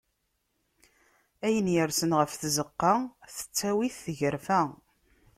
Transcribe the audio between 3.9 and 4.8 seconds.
tgerfa.